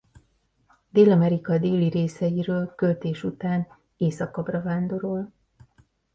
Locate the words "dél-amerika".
0.89-1.57